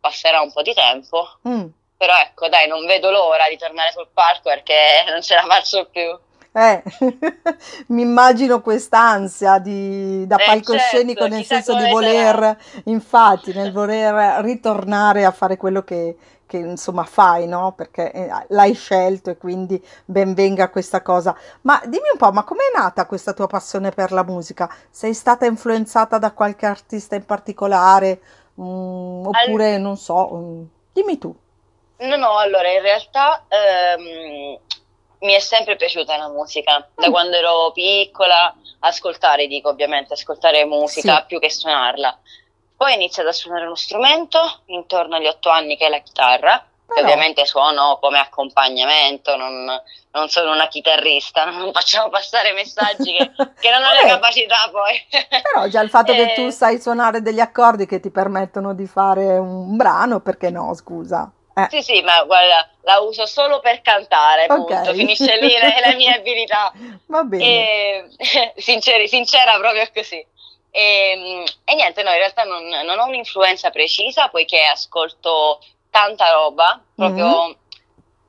passerà 0.00 0.40
un 0.40 0.52
po' 0.52 0.62
di 0.62 0.74
tempo. 0.74 1.38
Mm. 1.48 1.66
Però 1.96 2.14
ecco, 2.14 2.48
dai, 2.48 2.68
non 2.68 2.84
vedo 2.84 3.10
l'ora 3.10 3.48
di 3.48 3.56
tornare 3.56 3.90
sul 3.90 4.08
palco 4.12 4.50
perché 4.50 5.04
non 5.08 5.22
ce 5.22 5.34
la 5.34 5.44
faccio 5.46 5.86
più. 5.86 6.16
Eh, 6.58 6.82
mi 7.88 8.00
immagino 8.00 8.62
quest'ansia 8.62 9.58
di, 9.58 10.26
da 10.26 10.38
Eh, 10.38 10.40
palcoscenico 10.40 11.26
certo, 11.26 11.26
nel 11.26 11.42
chissà 11.42 11.44
senso 11.44 11.74
di 11.74 11.82
come 11.82 11.94
sarà. 11.94 12.32
voler, 12.32 12.56
infatti, 12.84 13.52
nel 13.52 13.70
voler 13.70 14.42
ritornare 14.42 15.26
a 15.26 15.32
fare 15.32 15.58
quello 15.58 15.82
che, 15.82 16.16
che, 16.46 16.56
insomma 16.56 17.04
fai, 17.04 17.46
no? 17.46 17.72
Perché 17.72 18.10
eh, 18.10 18.30
l'hai 18.48 18.72
scelto 18.72 19.28
e 19.28 19.36
quindi 19.36 19.82
ben 20.06 20.32
venga 20.32 20.70
questa 20.70 21.02
cosa. 21.02 21.36
Ma 21.62 21.78
dimmi 21.84 22.08
un 22.12 22.18
po', 22.18 22.32
ma 22.32 22.42
com'è 22.42 22.70
nata 22.74 23.04
questa 23.04 23.34
tua 23.34 23.46
passione 23.46 23.90
per 23.90 24.10
la 24.12 24.24
musica? 24.24 24.66
Sei 24.88 25.12
stata 25.12 25.44
influenzata 25.44 26.16
da 26.16 26.32
qualche 26.32 26.64
artista 26.64 27.16
in 27.16 27.26
particolare? 27.26 28.20
Mm, 28.58 29.26
Al- 29.30 29.44
oppure 29.44 29.76
non 29.76 29.98
so, 29.98 30.30
mm, 30.32 30.62
dimmi 30.94 31.18
tu. 31.18 31.36
No, 31.98 32.16
no, 32.16 32.36
allora 32.38 32.70
in 32.70 32.82
realtà 32.82 33.44
ehm, 33.48 34.58
mi 35.20 35.32
è 35.32 35.38
sempre 35.38 35.76
piaciuta 35.76 36.16
la 36.16 36.28
musica, 36.28 36.88
da 36.94 37.08
Mm, 37.08 37.10
quando 37.10 37.36
ero 37.36 37.72
piccola, 37.72 38.54
ascoltare, 38.80 39.46
dico 39.46 39.68
ovviamente, 39.70 40.14
ascoltare 40.14 40.64
musica 40.64 41.18
sì, 41.20 41.24
più 41.26 41.38
che 41.40 41.50
suonarla. 41.50 42.18
Poi 42.76 42.92
ho 42.92 42.94
iniziato 42.94 43.28
a 43.30 43.32
suonare 43.32 43.64
uno 43.66 43.74
strumento 43.74 44.62
intorno 44.66 45.16
agli 45.16 45.26
otto 45.26 45.48
anni, 45.50 45.76
che 45.76 45.86
è 45.86 45.88
la 45.88 46.00
chitarra, 46.00 46.58
che 46.92 47.00
però, 47.00 47.00
ovviamente 47.00 47.46
suono 47.46 47.98
come 48.00 48.18
accompagnamento, 48.18 49.36
non, 49.36 49.64
non 50.12 50.28
sono 50.28 50.52
una 50.52 50.68
chitarrista, 50.68 51.44
non 51.50 51.72
facciamo 51.72 52.08
passare 52.10 52.52
messaggi 52.52 53.12
che, 53.16 53.32
che 53.58 53.70
non 53.70 53.82
ho 53.82 53.92
le 53.92 54.06
capacità 54.06 54.68
poi. 54.70 55.06
però 55.40 55.66
già 55.68 55.80
il 55.80 55.90
fatto 55.90 56.14
che 56.14 56.32
tu 56.34 56.48
Eh, 56.48 56.50
sai 56.50 56.80
suonare 56.80 57.22
degli 57.22 57.40
accordi 57.40 57.86
che 57.86 58.00
ti 58.00 58.10
permettono 58.10 58.74
di 58.74 58.86
fare 58.86 59.38
un 59.38 59.76
brano, 59.76 60.20
perché 60.20 60.50
no, 60.50 60.74
scusa? 60.74 61.30
Eh, 61.58 61.68
Sì, 61.70 61.82
sì, 61.82 62.02
ma 62.02 62.22
guarda, 62.24 62.68
la 62.82 62.98
uso 63.00 63.24
solo 63.24 63.60
per 63.60 63.80
cantare, 63.80 64.44
ok, 64.44 64.54
punto. 64.66 64.92
Finisce 64.92 65.38
lì 65.40 65.56
la, 65.56 65.80
la 65.88 65.94
mia 65.94 66.14
abilità. 66.16 66.70
va 67.06 67.22
bene. 67.22 67.44
E, 67.44 68.08
sinceri- 68.60 69.08
sincera 69.08 69.58
proprio 69.58 69.88
così. 69.94 70.24
E, 70.70 71.44
e 71.64 71.74
niente, 71.74 72.02
no, 72.02 72.10
in 72.10 72.16
realtà 72.18 72.42
non, 72.42 72.62
non 72.66 72.98
ho 72.98 73.06
un'influenza 73.06 73.70
precisa, 73.70 74.28
poiché 74.28 74.64
ascolto 74.66 75.60
tanta 75.90 76.30
roba, 76.32 76.74
Mm, 76.78 76.94
proprio 76.94 77.56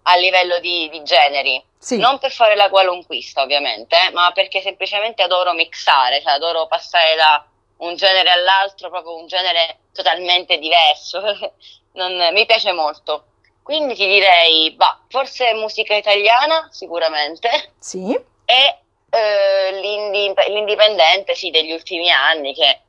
a 0.03 0.15
livello 0.15 0.59
di, 0.59 0.87
di 0.89 1.03
generi. 1.03 1.61
sì, 1.77 1.97
Non 1.97 2.19
per 2.19 2.31
fare 2.31 2.55
la 2.55 2.69
qualunquista, 2.69 3.41
ovviamente, 3.41 3.97
eh, 4.07 4.11
ma 4.11 4.31
perché 4.31 4.61
semplicemente 4.61 5.21
adoro 5.23 5.51
mixare, 5.51 6.21
cioè 6.21 6.31
adoro 6.33 6.65
passare 6.67 7.15
da 7.15 7.45
un 7.79 7.95
genere 7.97 8.29
all'altro, 8.29 8.89
proprio 8.89 9.17
un 9.17 9.27
genere 9.27 9.79
totalmente 9.93 10.57
diverso. 10.59 11.21
Non- 11.97 12.33
mi 12.33 12.45
piace 12.45 12.71
molto. 12.71 13.25
Quindi 13.61 13.95
ti 13.95 14.07
direi, 14.07 14.71
bah, 14.75 15.01
forse 15.09 15.53
musica 15.53 15.93
italiana, 15.95 16.69
sicuramente, 16.71 17.49
sì, 17.79 18.13
e 18.45 18.79
eh, 19.09 19.79
l'indi- 19.81 20.33
l'indipendente, 20.47 21.35
sì, 21.35 21.49
degli 21.49 21.71
ultimi 21.73 22.09
anni, 22.09 22.53
che 22.53 22.81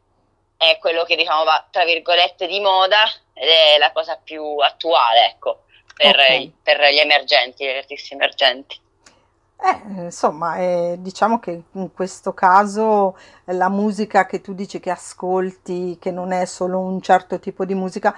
è 0.57 0.79
quello 0.79 1.05
che 1.05 1.17
diciamo 1.17 1.43
va, 1.45 1.67
tra 1.71 1.85
virgolette, 1.85 2.47
di 2.47 2.61
moda 2.61 3.05
ed 3.35 3.49
è 3.49 3.79
la 3.79 3.91
cosa 3.93 4.21
più 4.23 4.59
attuale, 4.59 5.27
ecco, 5.27 5.65
per, 5.95 6.17
ok. 6.17 6.51
per 6.63 6.81
gli 6.93 6.99
emergenti, 6.99 7.65
gli 7.65 7.77
artisti 7.77 8.15
emergenti. 8.15 8.81
Eh, 9.61 10.03
insomma, 10.05 10.57
eh, 10.59 10.97
diciamo 11.01 11.41
che 11.41 11.63
in 11.73 11.93
questo 11.93 12.33
caso 12.33 13.17
eh, 13.45 13.53
la 13.55 13.69
musica 13.69 14.25
che 14.25 14.41
tu 14.41 14.55
dici 14.55 14.79
che 14.79 14.91
ascolti, 14.91 15.99
che 16.01 16.13
non 16.13 16.31
è 16.31 16.45
solo 16.45 16.79
un 16.79 17.01
certo 17.03 17.41
tipo 17.41 17.65
di 17.65 17.75
musica, 17.75 18.17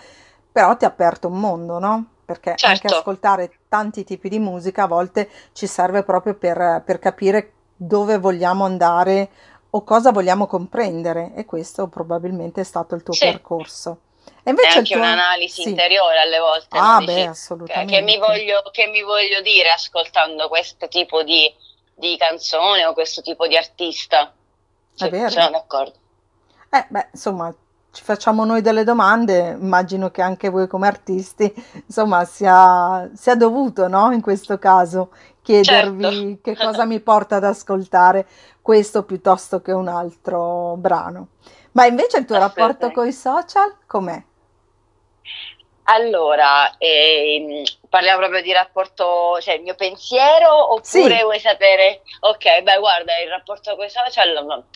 però 0.53 0.77
ti 0.77 0.85
ha 0.85 0.89
aperto 0.89 1.29
un 1.29 1.39
mondo, 1.41 1.79
no? 1.79 2.05
Perché 2.25 2.59
anche 2.63 2.87
Certo, 2.87 2.89
ascoltare 2.89 3.53
tanti 3.69 4.05
tipi 4.05 4.29
di 4.29 4.39
musica 4.39 4.85
a 4.85 4.87
volte 4.87 5.29
ci 5.53 5.67
serve 5.67 6.03
proprio 6.05 6.35
per, 6.35 6.83
per 6.85 6.99
capire 6.99 7.53
dove 7.77 8.19
vogliamo 8.19 8.65
andare 8.65 9.31
o 9.71 9.85
cosa 9.85 10.11
vogliamo 10.13 10.47
comprendere, 10.47 11.33
e 11.35 11.45
questo 11.45 11.87
probabilmente 11.89 12.61
è 12.61 12.65
stato 12.65 12.95
il 12.95 13.03
tuo 13.03 13.15
sì, 13.15 13.27
percorso. 13.31 13.99
E 14.43 14.51
è 14.59 14.67
invece 14.67 14.81
il 14.81 14.87
anche 14.87 14.91
tuo... 14.91 15.01
un'analisi 15.01 15.63
Sì. 15.63 15.71
interiore 15.71 16.19
alle 16.21 16.39
volte? 16.39 16.79
Ah, 16.79 17.01
beh, 17.03 17.27
Dici, 17.27 17.31
che, 17.63 17.85
che 17.85 18.01
mi 18.03 18.17
assolutamente. 18.17 18.19
voglio, 18.19 18.63
che 18.71 18.87
mi 18.87 19.03
voglio 19.03 19.41
dire 19.43 19.71
ascoltando 19.71 20.49
questo 20.49 20.89
tipo 20.89 21.23
di, 21.23 21.53
di 21.95 22.17
canzone 22.17 22.85
o 22.87 22.93
questo 22.93 23.23
tipo 23.23 23.47
di 23.47 23.57
artista. 23.57 24.33
È 24.97 25.09
Sì, 25.09 25.09
vero. 25.09 25.31
sono 25.31 25.51
d'accordo. 25.51 25.99
Eh, 26.73 26.87
beh, 26.89 27.09
insomma, 27.13 27.53
ci 27.93 28.03
facciamo 28.05 28.45
noi 28.45 28.61
delle 28.63 28.85
domande, 28.85 29.57
immagino 29.61 30.11
che 30.11 30.23
anche 30.23 30.49
voi 30.49 30.67
come 30.69 30.87
artisti, 30.87 31.53
insomma, 31.87 32.25
sia, 32.25 33.11
sia 33.15 33.35
dovuto, 33.35 33.89
no? 33.89 34.13
In 34.13 34.21
questo 34.21 34.59
caso, 34.59 35.11
Certo. 35.11 35.43
chiedervi 35.43 36.41
che 36.43 36.57
cosa 36.57 36.85
mi 36.85 37.01
porta 37.01 37.37
ad 37.37 37.45
ascoltare 37.45 38.27
questo 38.63 39.05
piuttosto 39.05 39.61
che 39.61 39.73
un 39.73 39.89
altro 39.89 40.77
brano. 40.77 41.29
Ma 41.73 41.87
invece 41.87 42.19
il 42.19 42.25
tuo 42.27 42.39
rapporto 42.39 42.91
con 42.91 43.07
i 43.07 43.13
social, 43.13 43.77
com'è? 43.87 44.23
Allora, 45.85 46.77
ehm, 46.79 47.63
parliamo 47.89 48.19
proprio 48.19 48.43
di 48.43 48.53
rapporto, 48.53 49.39
cioè 49.41 49.55
il 49.55 49.63
mio 49.63 49.75
pensiero, 49.75 50.73
oppure 50.75 51.19
Sì, 51.19 51.23
vuoi 51.23 51.41
sapere? 51.41 52.03
Ok, 52.21 52.63
beh, 52.63 52.79
guarda, 52.79 53.19
il 53.19 53.29
rapporto 53.29 53.75
con 53.77 53.85
i 53.87 53.91
social, 53.91 54.45
no, 54.47 54.67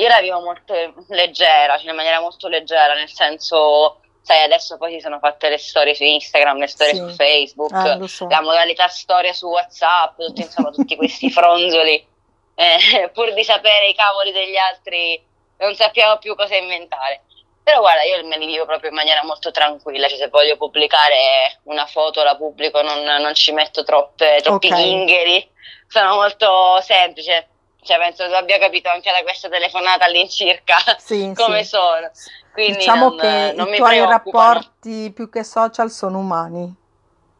io 0.00 0.08
la 0.08 0.20
vivo 0.20 0.40
molto 0.40 0.74
leggera, 1.08 1.76
cioè 1.78 1.90
in 1.90 1.96
maniera 1.96 2.20
molto 2.20 2.48
leggera, 2.48 2.94
nel 2.94 3.10
senso, 3.10 4.00
sai, 4.22 4.42
adesso 4.42 4.78
poi 4.78 4.92
si 4.92 5.00
sono 5.00 5.18
fatte 5.18 5.50
le 5.50 5.58
storie 5.58 5.94
su 5.94 6.04
Instagram, 6.04 6.58
le 6.58 6.66
storie 6.68 6.94
sì, 6.94 6.98
su 7.00 7.08
Facebook, 7.10 7.72
lo 7.98 8.06
so. 8.06 8.26
la 8.28 8.40
modalità 8.40 8.88
storia 8.88 9.34
su 9.34 9.46
WhatsApp, 9.48 10.18
tutti, 10.18 10.40
insomma, 10.40 10.70
tutti 10.72 10.96
questi 10.96 11.30
fronzoli, 11.30 12.06
eh, 12.54 13.10
pur 13.12 13.34
di 13.34 13.44
sapere 13.44 13.88
i 13.88 13.94
cavoli 13.94 14.32
degli 14.32 14.56
altri, 14.56 15.22
non 15.58 15.74
sappiamo 15.74 16.16
più 16.18 16.34
cosa 16.34 16.56
inventare. 16.56 17.24
Però 17.62 17.80
guarda, 17.80 18.02
io 18.02 18.26
me 18.26 18.38
li 18.38 18.46
vivo 18.46 18.64
proprio 18.64 18.88
in 18.88 18.96
maniera 18.96 19.22
molto 19.22 19.50
tranquilla, 19.50 20.08
cioè 20.08 20.16
se 20.16 20.28
voglio 20.28 20.56
pubblicare 20.56 21.60
una 21.64 21.84
foto 21.84 22.22
la 22.22 22.34
pubblico, 22.34 22.80
non, 22.80 23.02
non 23.02 23.34
ci 23.34 23.52
metto 23.52 23.84
troppe, 23.84 24.40
troppi 24.42 24.70
ghingheri, 24.70 25.46
sono 25.86 26.14
molto 26.14 26.80
semplice, 26.80 27.49
cioè 27.82 27.98
penso 27.98 28.26
tu 28.28 28.32
abbia 28.34 28.58
capito 28.58 28.88
anche 28.90 29.10
da 29.10 29.22
questa 29.22 29.48
telefonata 29.48 30.04
all'incirca 30.06 30.76
sì, 30.98 31.32
come 31.36 31.62
sì. 31.62 31.68
sono, 31.70 32.10
quindi 32.52 32.76
Diciamo 32.78 33.08
non, 33.10 33.18
che 33.18 33.52
non 33.56 33.68
i 33.72 33.76
tuoi 33.76 34.04
rapporti 34.06 35.12
più 35.14 35.28
che 35.28 35.44
social 35.44 35.90
sono 35.90 36.18
umani. 36.18 36.74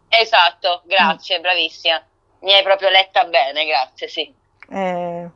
Esatto, 0.09 0.83
Mm. 0.85 0.89
grazie, 0.89 1.41
bravissima, 1.41 2.03
mi 2.41 2.53
hai 2.53 2.63
proprio 2.63 2.89
letta 2.91 3.25
bene, 3.25 3.65
grazie, 3.65 4.09
sì. 4.09 4.35
Eh, 4.69 5.29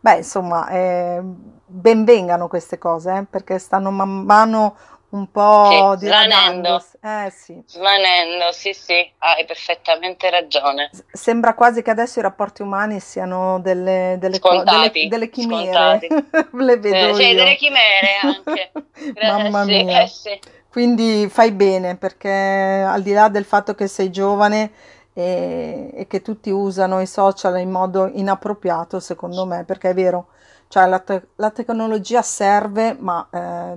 beh, 0.00 0.16
insomma, 0.16 0.68
eh, 0.68 1.20
ben 1.22 2.04
vengano 2.04 2.48
queste 2.48 2.78
cose, 2.78 3.16
eh, 3.18 3.24
perché 3.24 3.58
stanno 3.58 3.90
man 3.90 4.08
mano 4.24 4.76
un 5.10 5.30
Sì, 5.60 5.88
po' 5.88 5.94
svanendo, 5.94 6.78
diradando. 6.78 6.84
Eh 7.00 7.30
sì, 7.30 7.62
svanendo, 7.64 8.50
sì, 8.52 8.72
sì, 8.72 9.12
hai 9.18 9.44
perfettamente 9.44 10.30
ragione. 10.30 10.90
S- 10.90 11.04
sembra 11.12 11.54
quasi 11.54 11.82
che 11.82 11.90
adesso 11.90 12.18
i 12.18 12.22
rapporti 12.22 12.62
umani 12.62 13.00
siano 13.00 13.60
delle, 13.60 14.16
delle, 14.18 14.40
co- 14.44 14.64
delle, 14.64 14.96
Scontati, 14.96 15.02
delle 15.02 15.28
chimere, 15.30 16.04
scontati. 16.04 16.14
le 16.52 16.78
Eh, 16.86 17.12
vedo 17.12 17.14
sì, 17.14 17.34
delle 17.34 17.56
io. 17.56 17.56
chimere 17.56 18.14
anche. 18.16 18.74
Gra- 19.12 19.34
eh 19.36 19.50
Mamma 19.50 19.64
sì, 19.64 19.72
mia. 19.76 20.02
eh 20.02 20.06
sì, 20.06 20.40
Quindi 20.70 21.28
fai 21.30 21.52
bene, 21.52 21.96
perché 21.96 22.30
al 22.30 23.02
di 23.02 23.12
là 23.12 23.28
del 23.28 23.44
fatto 23.44 23.74
che 23.74 23.86
sei 23.88 24.10
giovane 24.10 24.70
e, 25.12 25.90
e 25.94 26.06
che 26.06 26.22
tutti 26.22 26.50
usano 26.50 27.00
i 27.00 27.06
social 27.06 27.58
in 27.58 27.70
modo 27.70 28.06
inappropriato, 28.06 29.00
secondo 29.00 29.44
me, 29.46 29.64
perché 29.64 29.90
è 29.90 29.94
vero, 29.94 30.28
cioè 30.68 30.86
la, 30.86 30.98
te- 31.00 31.28
la 31.36 31.50
tecnologia 31.50 32.22
serve, 32.22 32.96
ma 32.98 33.26
eh, 33.32 33.76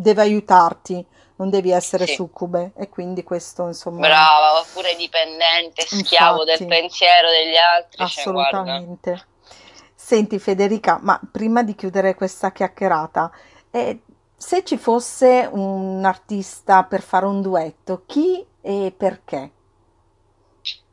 deve 0.00 0.22
aiutarti, 0.22 1.04
non 1.36 1.50
devi 1.50 1.70
essere 1.70 2.06
sì, 2.06 2.14
succube. 2.14 2.72
E 2.76 2.88
quindi 2.88 3.22
questo, 3.24 3.66
insomma, 3.66 4.00
brava, 4.00 4.58
oppure 4.60 4.94
dipendente, 4.96 5.86
schiavo 5.86 6.44
del 6.44 6.62
infatti, 6.62 6.66
pensiero 6.66 7.30
degli 7.30 7.56
altri, 7.56 8.06
cioè 8.06 8.06
assolutamente. 8.06 9.26
Senti 9.94 10.38
Federica, 10.38 10.98
ma 11.02 11.20
prima 11.30 11.62
di 11.62 11.74
chiudere 11.74 12.14
questa 12.14 12.52
chiacchierata, 12.52 13.30
eh, 13.70 14.02
se 14.36 14.64
ci 14.64 14.78
fosse 14.78 15.48
un 15.50 16.04
artista 16.04 16.84
per 16.84 17.02
fare 17.02 17.26
un 17.26 17.42
duetto, 17.42 18.04
chi 18.06 18.46
e 18.60 18.92
perché? 18.96 19.52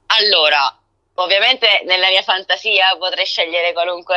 Allora, 0.07 0.79
ovviamente 1.15 1.83
nella 1.85 2.07
mia 2.09 2.21
fantasia 2.21 2.95
potrei 2.97 3.25
scegliere 3.25 3.73
qualunque, 3.73 4.15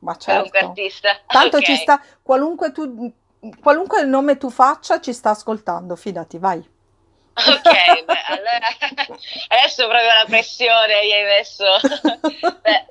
Ma 0.00 0.16
qualunque 0.22 0.58
certo, 0.58 0.58
artista. 0.60 1.20
tanto 1.28 1.62
ci 1.62 1.72
Ok, 1.72 1.76
sta, 1.76 2.02
qualunque 2.22 2.72
tu, 2.72 3.12
qualunque 3.60 4.04
nome 4.04 4.36
tu 4.38 4.50
faccia, 4.50 5.00
ci 5.00 5.12
sta 5.12 5.30
ascoltando, 5.30 5.96
fidati, 5.96 6.38
vai. 6.38 6.64
ok, 7.34 8.04
beh, 8.04 8.22
allora 8.26 8.68
adesso 9.48 9.86
proprio 9.88 10.12
la 10.12 10.26
pressione 10.28 11.00
mi 11.02 11.12
hai 11.12 11.24
messo. 11.24 11.64
Beh, 12.62 12.86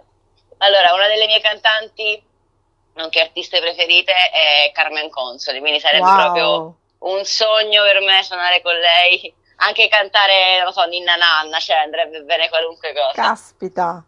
allora, 0.58 0.94
una 0.94 1.08
delle 1.08 1.25
mie 1.27 1.42
cantanti, 1.42 2.24
nonché 2.94 3.22
artiste 3.22 3.60
preferite, 3.60 4.13
è 4.13 4.72
Carmen 4.74 5.10
Consoli, 5.10 5.60
quindi 5.60 5.80
sarebbe 5.80 6.13
proprio 6.13 6.63
Wow, 6.63 6.75
un 7.00 7.24
sogno 7.25 7.84
per 7.84 8.00
me 8.01 8.24
suonare 8.24 8.62
con 8.62 8.74
lei, 8.75 9.34
anche 9.58 9.88
cantare, 9.89 10.62
non 10.63 10.72
so, 10.74 10.84
Ninna 10.86 11.16
Nanna, 11.16 11.60
cioè 11.60 11.77
andrebbe 11.77 12.22
bene 12.24 12.50
qualunque 12.50 12.94
cosa. 12.94 13.13
caspita. 13.13 14.06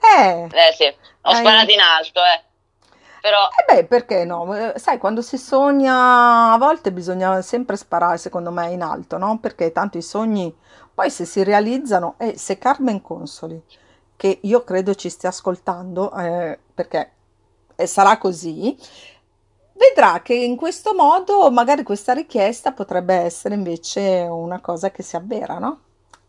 Eh, 0.00 0.50
Eh 0.50 0.72
sì, 0.74 0.84
ho 1.22 1.34
hai... 1.34 1.34
sparato 1.34 1.70
in 1.72 1.80
alto, 1.80 2.20
eh. 2.24 2.44
Però 3.22 3.48
Eh 3.56 3.72
beh, 3.72 3.84
perché 3.84 4.24
no? 4.24 4.52
Eh, 4.52 4.78
Sai, 4.80 4.98
quando 4.98 5.22
si 5.22 5.38
sogna, 5.38 6.52
a 6.52 6.58
volte 6.58 6.90
bisogna 6.90 7.40
sempre 7.40 7.76
sparare, 7.76 8.18
secondo 8.18 8.50
me, 8.50 8.72
in 8.72 8.82
alto, 8.82 9.16
no? 9.16 9.38
Perché 9.38 9.70
tanto 9.70 9.96
i 9.96 10.02
sogni, 10.02 10.52
poi 10.92 11.08
se 11.08 11.24
si 11.24 11.44
realizzano, 11.44 12.16
e 12.18 12.36
se 12.36 12.58
Carmen 12.58 13.00
Consoli, 13.00 13.62
che 14.16 14.40
io 14.42 14.64
credo 14.64 14.96
ci 14.96 15.08
stia 15.08 15.28
ascoltando, 15.28 16.12
eh, 16.16 16.58
perché 16.74 17.12
eh, 17.76 17.86
sarà 17.86 18.18
così, 18.18 18.76
vedrà 19.74 20.20
che 20.20 20.34
in 20.34 20.56
questo 20.56 20.92
modo 20.92 21.48
magari 21.52 21.84
questa 21.84 22.12
richiesta 22.12 22.72
potrebbe 22.72 23.14
essere 23.14 23.54
invece 23.54 24.26
una 24.28 24.60
cosa 24.60 24.90
che 24.90 25.04
si 25.04 25.14
avvera, 25.14 25.58
no? 25.58 25.80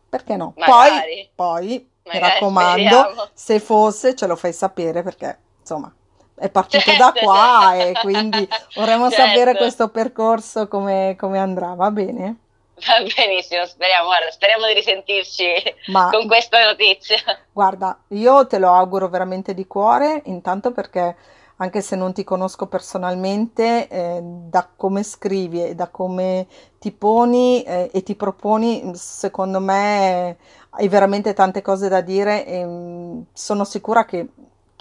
Perché 0.10 0.36
no? 0.38 0.52
Poi, 0.54 0.66
magari, 0.68 1.30
poi, 1.34 1.68
mi 1.68 1.90
magari 2.04 2.34
raccomando, 2.34 3.00
speriamo. 3.00 3.30
se 3.34 3.60
fosse, 3.60 4.16
ce 4.16 4.28
lo 4.28 4.36
fai 4.36 4.54
sapere 4.54 5.02
perché, 5.02 5.40
insomma, 5.60 5.92
è 6.36 6.50
partito 6.50 6.94
da 6.94 7.12
Certo, 7.14 7.26
qua 7.26 7.76
e 7.76 7.98
quindi 7.98 8.48
vorremmo 8.74 9.10
sapere 9.10 9.52
Certo. 9.52 9.58
questo 9.58 9.90
percorso 9.90 10.68
come, 10.68 11.16
come 11.18 11.40
andrà, 11.40 11.74
va 11.76 11.92
bene? 11.92 12.38
Va 12.76 13.00
benissimo, 13.16 13.66
speriamo, 13.66 14.06
guarda, 14.06 14.30
speriamo 14.32 14.68
di 14.68 14.74
risentirci 14.74 15.46
Ma 15.86 16.10
con 16.10 16.28
questa 16.28 16.64
notizia. 16.66 17.18
Guarda, 17.52 18.00
io 18.10 18.48
te 18.48 18.58
lo 18.58 18.72
auguro 18.74 19.10
veramente 19.10 19.54
di 19.54 19.68
cuore, 19.68 20.22
intanto 20.26 20.72
perché 20.72 21.16
anche 21.58 21.82
se 21.82 21.96
non 21.96 22.12
ti 22.12 22.24
conosco 22.24 22.66
personalmente, 22.68 23.88
eh, 23.88 24.20
da 24.24 24.68
come 24.76 25.04
scrivi 25.04 25.64
e 25.64 25.76
da 25.76 25.88
come 25.90 26.48
ti 26.80 26.92
poni 26.92 27.62
eh, 27.64 27.92
e 27.94 28.02
ti 28.04 28.16
proponi, 28.16 28.92
secondo 28.96 29.60
me 29.60 30.38
hai 30.72 30.88
veramente 30.88 31.34
tante 31.34 31.62
cose 31.62 31.88
da 31.90 32.02
dire 32.02 32.44
e 32.46 32.66
mm, 32.66 33.22
sono 33.34 33.64
sicura 33.66 34.06
che 34.06 34.28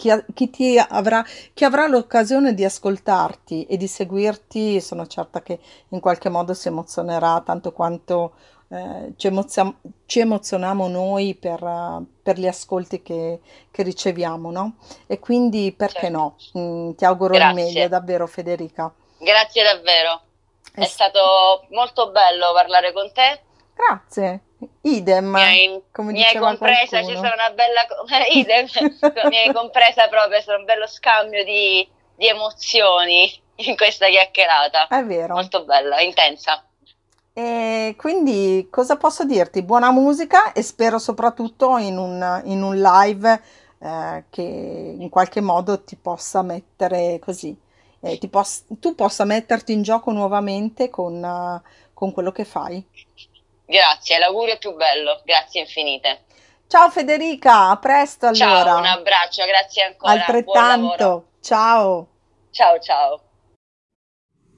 chi, 0.03 0.11
chi 0.35 0.51
ti 0.51 0.79
avrà, 0.79 1.25
chi 1.55 1.65
avrà 1.65 1.87
l'occasione 1.87 2.55
di 2.55 2.65
ascoltarti 2.65 3.67
e 3.67 3.77
di 3.77 3.87
seguirti, 3.87 4.81
sono 4.81 5.07
certa 5.07 5.43
che 5.43 5.61
in 5.91 6.01
qualche 6.01 6.29
modo 6.29 6.55
si 6.55 6.67
emozionerà 6.69 7.41
tanto 7.45 7.71
quanto 7.73 8.33
eh, 8.69 9.13
ci 9.17 9.29
emozia- 9.29 9.73
ci 10.07 10.19
emozioniamo 10.21 10.89
noi 10.89 11.35
per, 11.37 11.63
eh, 11.63 12.03
per 12.23 12.39
gli 12.39 12.47
ascolti 12.49 13.01
che, 13.03 13.41
che 13.71 13.83
riceviamo, 13.85 14.51
no? 14.51 14.75
E 15.07 15.21
quindi 15.21 15.73
perché 15.77 16.11
Certo. 16.11 16.19
no? 16.19 16.37
Mm, 16.59 16.91
ti 16.93 17.05
auguro 17.05 17.35
il 17.39 17.47
meglio, 17.47 17.87
Grazie, 17.87 17.89
davvero 17.89 18.27
Federica. 18.27 18.93
grazie 19.19 19.63
davvero. 19.63 20.21
È 20.75 20.81
È 20.81 20.87
stato 20.87 21.67
molto 21.71 22.11
bello 22.11 22.53
parlare 22.53 22.93
con 22.93 23.11
te. 23.13 23.41
Grazie, 23.75 24.41
idem, 24.83 25.31
Mi 25.33 25.41
hai, 25.41 25.83
come 25.93 26.13
mi 26.13 26.23
hai 26.25 26.37
compresa, 26.37 26.99
ci 27.03 27.05
qualcuno. 27.05 27.21
sarà 27.21 27.35
una 27.35 27.51
bella... 27.51 28.27
idem, 28.33 28.67
mi 29.31 29.37
hai 29.39 29.53
compresa 29.53 30.09
proprio, 30.09 30.39
è 30.39 30.43
stato 30.43 30.59
un 30.59 30.65
bello 30.65 30.87
scambio 30.87 31.45
di, 31.45 31.89
di 32.15 32.27
emozioni 32.29 33.31
in 33.57 33.77
questa 33.77 34.09
chiacchierata. 34.09 34.87
È 34.89 35.03
vero. 35.05 35.35
Molto 35.35 35.65
bella, 35.65 36.01
intensa. 36.01 36.65
E 37.35 37.95
quindi 37.97 38.69
cosa 38.71 38.97
posso 38.97 39.25
dirti? 39.25 39.63
Buona 39.63 39.91
musica 39.91 40.53
e 40.53 40.63
spero 40.63 40.99
soprattutto 40.99 41.79
in 41.79 41.97
un, 41.97 42.43
in 42.45 42.63
un 42.63 42.77
live 42.79 43.43
eh, 43.79 44.25
che 44.29 44.43
in 44.43 45.09
qualche 45.09 45.41
modo 45.41 45.83
ti 45.83 45.97
possa 45.97 46.43
mettere 46.43 47.19
così, 47.21 47.59
eh, 48.01 48.19
ti 48.19 48.29
pos- 48.29 48.65
tu 48.69 48.95
possa 48.95 49.25
metterti 49.25 49.73
in 49.73 49.83
gioco 49.83 50.11
nuovamente 50.13 50.91
con, 50.91 51.25
eh, 51.25 51.63
con 51.95 52.13
quello 52.13 52.33
che 52.33 52.45
fai. 52.45 52.85
Grazie, 53.73 54.19
l'augurio 54.19 54.59
più 54.59 54.75
bello, 54.75 55.23
grazie 55.25 55.63
infinite. 55.63 56.25
Ciao 56.67 56.91
Federica, 56.91 57.71
a 57.71 57.79
presto 57.79 58.31
Ciao, 58.35 58.61
un 58.61 58.69
allora, 58.69 58.91
abbraccio, 58.93 59.47
grazie 59.47 59.85
ancora, 59.85 60.13
altrettanto, 60.13 61.29
ciao. 61.41 62.09
Ciao 62.51 62.79
ciao. 62.79 63.23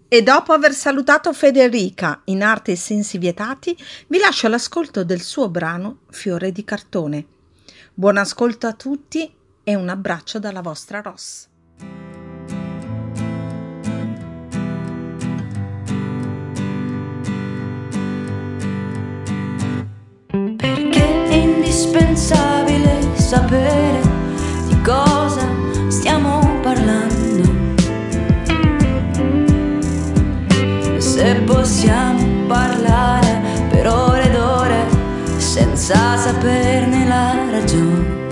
E 0.08 0.22
dopo 0.24 0.52
aver 0.52 0.72
salutato 0.72 1.32
Federica 1.32 2.22
in 2.24 2.42
Arte 2.42 2.72
e 2.72 2.76
Sensi 2.76 3.18
Vietati, 3.18 3.76
vi 4.08 4.18
lascio 4.18 4.48
all'ascolto 4.48 5.04
del 5.04 5.22
suo 5.22 5.48
brano 5.48 6.00
Fiore 6.10 6.50
di 6.50 6.64
cartone. 6.64 7.24
Buon 7.94 8.16
ascolto 8.16 8.66
a 8.66 8.72
tutti 8.72 9.32
e 9.62 9.74
un 9.76 9.88
abbraccio 9.90 10.40
dalla 10.40 10.60
vostra 10.60 11.00
Ross. 11.00 11.52
Senza 35.84 36.16
saperne 36.16 37.06
la 37.06 37.50
ragione. 37.50 38.22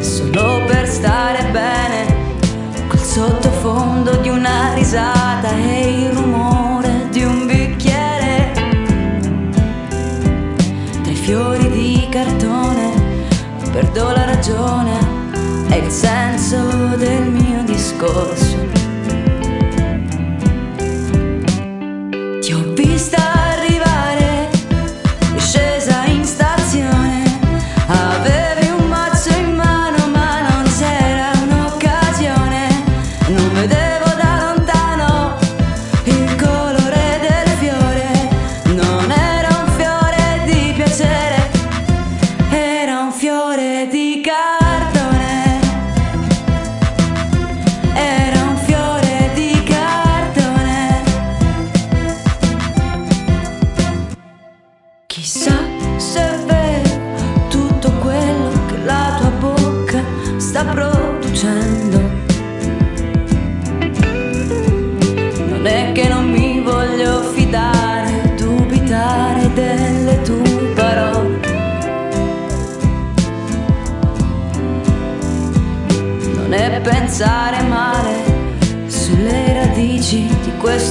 Solo 0.00 0.64
per 0.64 0.88
stare 0.88 1.44
bene 1.50 2.06
col 2.88 2.98
sottofondo 2.98 4.16
di 4.22 4.30
una 4.30 4.72
risata 4.72 5.50
e 5.50 6.04
il 6.04 6.12
rumore 6.12 7.08
di 7.10 7.24
un 7.24 7.46
bicchiere 7.46 8.52
tra 11.02 11.12
i 11.12 11.14
fiori 11.14 11.68
di 11.68 12.08
cartone 12.10 12.94
perdo 13.70 14.12
la 14.12 14.24
ragione 14.24 14.98
e 15.68 15.76
il 15.76 15.90
senso 15.90 16.56
del 16.96 17.22
mio 17.24 17.62
discorso 17.64 18.85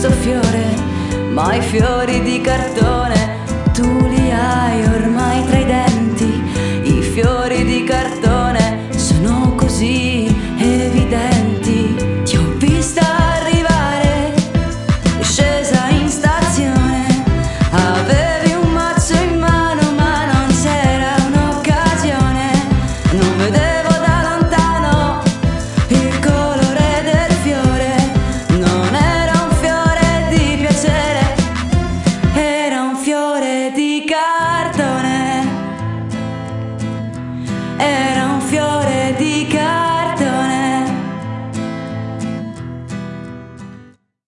di 0.05 0.11
questo 0.11 0.11
fiore, 0.11 0.75
ma 1.31 1.55
i 1.55 1.61
fiori 1.61 2.21
di 2.21 2.39
cartone 2.41 3.43
tu 3.73 4.07
li 4.07 4.14